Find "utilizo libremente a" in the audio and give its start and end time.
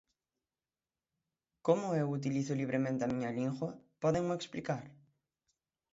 2.19-3.11